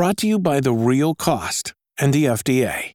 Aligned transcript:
Brought 0.00 0.16
to 0.16 0.26
you 0.26 0.38
by 0.38 0.60
The 0.60 0.72
Real 0.72 1.14
Cost 1.14 1.74
and 1.98 2.14
the 2.14 2.24
FDA. 2.24 2.92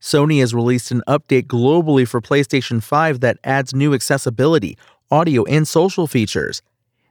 Sony 0.00 0.38
has 0.38 0.54
released 0.54 0.92
an 0.92 1.02
update 1.08 1.48
globally 1.48 2.06
for 2.06 2.20
PlayStation 2.20 2.80
5 2.80 3.18
that 3.18 3.38
adds 3.42 3.74
new 3.74 3.92
accessibility, 3.92 4.78
audio, 5.10 5.42
and 5.46 5.66
social 5.66 6.06
features. 6.06 6.62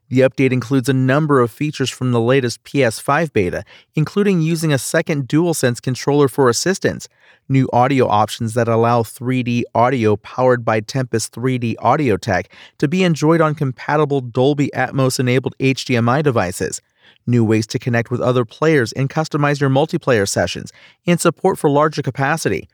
The 0.08 0.22
update 0.22 0.54
includes 0.54 0.88
a 0.88 0.94
number 0.94 1.42
of 1.42 1.52
features 1.52 1.90
from 1.90 2.14
the 2.14 2.22
latest 2.22 2.64
PS5 2.64 3.34
beta, 3.34 3.66
including 3.96 4.40
using 4.40 4.72
a 4.72 4.78
second 4.78 5.28
DualSense 5.28 5.82
controller 5.82 6.30
for 6.30 6.48
assistance, 6.48 7.10
new 7.50 7.68
audio 7.74 8.08
options 8.08 8.54
that 8.54 8.70
allow 8.70 9.04
3D 9.04 9.64
audio 9.76 10.16
powered 10.16 10.64
by 10.64 10.80
Tempest 10.80 11.34
3D 11.34 11.76
Audio 11.80 12.16
Tech 12.16 12.54
to 12.78 12.88
be 12.88 13.04
enjoyed 13.04 13.42
on 13.42 13.54
compatible 13.54 14.22
Dolby 14.22 14.72
Atmos 14.74 15.20
enabled 15.20 15.58
HDMI 15.58 16.24
devices, 16.24 16.80
new 17.26 17.44
ways 17.44 17.68
to 17.68 17.80
connect 17.80 18.12
with 18.12 18.22
other 18.22 18.46
players 18.46 18.92
and 18.94 19.10
customize 19.10 19.60
your 19.60 19.70
multiplayer 19.70 20.28
sessions, 20.28 20.72
and 21.06 21.20
support 21.20 21.58
for 21.58 21.70
larger 21.70 22.02
capacity. 22.02 22.68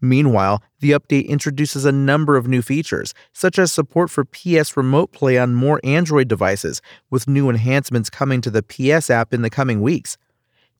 Meanwhile, 0.00 0.62
the 0.80 0.90
update 0.90 1.28
introduces 1.28 1.84
a 1.84 1.92
number 1.92 2.36
of 2.36 2.48
new 2.48 2.60
features, 2.60 3.14
such 3.32 3.56
as 3.56 3.70
support 3.70 4.10
for 4.10 4.24
PS 4.24 4.76
Remote 4.76 5.12
Play 5.12 5.38
on 5.38 5.54
more 5.54 5.80
Android 5.84 6.26
devices, 6.26 6.82
with 7.08 7.28
new 7.28 7.48
enhancements 7.48 8.10
coming 8.10 8.40
to 8.40 8.50
the 8.50 8.64
PS 8.64 9.10
app 9.10 9.32
in 9.32 9.42
the 9.42 9.50
coming 9.50 9.80
weeks. 9.80 10.18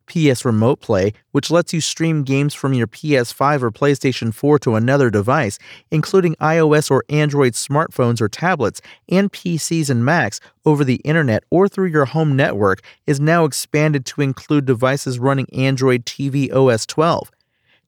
PS 0.06 0.44
Remote 0.44 0.80
Play, 0.80 1.12
which 1.30 1.50
lets 1.50 1.72
you 1.72 1.80
stream 1.80 2.22
games 2.22 2.54
from 2.54 2.74
your 2.74 2.86
PS5 2.86 3.62
or 3.62 3.70
PlayStation 3.70 4.32
4 4.32 4.58
to 4.60 4.74
another 4.74 5.10
device, 5.10 5.58
including 5.90 6.34
iOS 6.36 6.90
or 6.90 7.04
Android 7.08 7.52
smartphones 7.52 8.20
or 8.20 8.28
tablets, 8.28 8.80
and 9.08 9.32
PCs 9.32 9.90
and 9.90 10.04
Macs 10.04 10.40
over 10.64 10.84
the 10.84 10.96
internet 11.04 11.44
or 11.50 11.68
through 11.68 11.88
your 11.88 12.06
home 12.06 12.36
network, 12.36 12.82
is 13.06 13.20
now 13.20 13.44
expanded 13.44 14.04
to 14.06 14.20
include 14.20 14.64
devices 14.64 15.18
running 15.18 15.46
Android 15.52 16.04
TV 16.04 16.52
OS 16.52 16.86
12. 16.86 17.30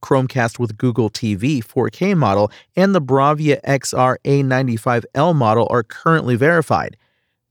Chromecast 0.01 0.59
with 0.59 0.77
Google 0.77 1.09
TV 1.09 1.63
4K 1.63 2.15
model 2.15 2.51
and 2.75 2.93
the 2.93 3.01
Bravia 3.01 3.59
XR 3.63 4.17
A95L 4.23 5.35
model 5.35 5.67
are 5.71 5.83
currently 5.83 6.35
verified. 6.35 6.95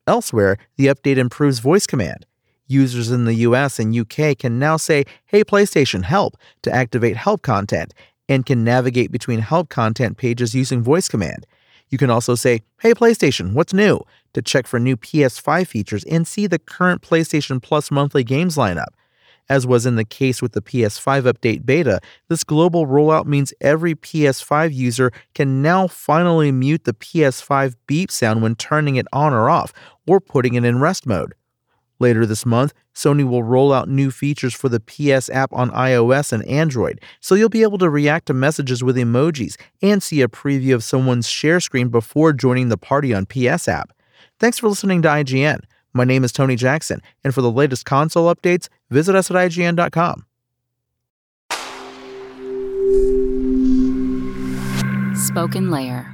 Elsewhere, 0.07 0.59
the 0.77 0.87
update 0.87 1.17
improves 1.17 1.59
voice 1.59 1.87
command. 1.87 2.27
Users 2.67 3.11
in 3.11 3.25
the 3.25 3.35
US 3.35 3.79
and 3.79 3.97
UK 3.97 4.39
can 4.39 4.59
now 4.59 4.77
say, 4.77 5.05
Hey 5.27 5.45
PlayStation, 5.45 6.05
help 6.05 6.37
to 6.63 6.73
activate 6.73 7.17
help 7.17 7.43
content 7.43 7.93
and 8.29 8.47
can 8.47 8.65
navigate 8.65 9.13
between 9.13 9.41
help 9.41 9.69
content 9.69 10.17
pages 10.17 10.55
using 10.55 10.83
voice 10.83 11.09
command. 11.09 11.47
You 11.91 11.99
can 11.99 12.11
also 12.11 12.35
say, 12.35 12.63
Hey 12.81 12.93
PlayStation, 12.95 13.53
what's 13.53 13.75
new? 13.75 14.05
to 14.35 14.43
check 14.43 14.67
for 14.67 14.79
new 14.79 14.97
PS5 14.97 15.67
features 15.67 16.05
and 16.05 16.27
see 16.27 16.47
the 16.47 16.59
current 16.59 17.01
PlayStation 17.01 17.63
Plus 17.63 17.91
monthly 17.91 18.23
games 18.23 18.57
lineup. 18.57 18.89
As 19.49 19.67
was 19.67 19.85
in 19.85 19.97
the 19.97 20.05
case 20.05 20.41
with 20.41 20.53
the 20.53 20.63
PS5 20.63 21.23
update 21.31 21.67
beta, 21.67 22.01
this 22.29 22.45
global 22.45 22.87
rollout 22.87 23.27
means 23.27 23.53
every 23.61 23.95
PS5 23.95 24.75
user 24.75 25.13
can 25.35 25.61
now 25.61 25.87
finally 25.87 26.51
mute 26.51 26.85
the 26.85 26.95
PS5 26.95 27.75
beep 27.87 28.11
sound 28.11 28.43
when 28.43 28.55
turning 28.55 28.97
it 28.97 29.07
on 29.13 29.33
or 29.35 29.51
off, 29.51 29.73
or 30.07 30.19
putting 30.19 30.55
it 30.55 30.65
in 30.65 30.81
rest 30.81 31.07
mode. 31.07 31.35
Later 32.05 32.27
this 32.27 32.45
month, 32.45 32.75
Sony 32.95 33.27
will 33.27 33.43
roll 33.43 33.73
out 33.73 33.89
new 33.89 34.11
features 34.11 34.53
for 34.53 34.69
the 34.69 34.79
PS 34.79 35.31
app 35.31 35.51
on 35.55 35.71
iOS 35.71 36.35
and 36.35 36.45
Android, 36.47 37.01
so 37.19 37.35
you'll 37.35 37.49
be 37.49 37.63
able 37.63 37.79
to 37.79 37.89
react 37.89 38.27
to 38.27 38.35
messages 38.35 38.85
with 38.85 38.99
emojis 38.99 39.57
and 39.81 40.03
see 40.03 40.21
a 40.21 40.29
preview 40.29 40.75
of 40.75 40.85
someone's 40.85 41.27
share 41.27 41.61
screen 41.61 41.89
before 41.89 42.35
joining 42.35 42.69
the 42.69 42.77
party 42.77 43.15
on 43.15 43.25
PS 43.25 43.69
app. 43.69 43.95
Thanks 44.39 44.59
for 44.59 44.69
listening 44.69 45.01
to 45.01 45.09
IGN. 45.09 45.61
My 45.95 46.05
name 46.05 46.25
is 46.25 46.33
Tony 46.33 46.57
Jackson, 46.57 47.01
and 47.25 47.35
for 47.35 47.41
the 47.41 47.51
latest 47.51 47.87
console 47.87 48.35
updates, 48.35 48.69
visit 48.91 49.15
us 49.15 49.31
at 49.31 49.39
IGN.com. 49.39 50.27
Spoken 55.17 55.71
Layer. 55.71 56.14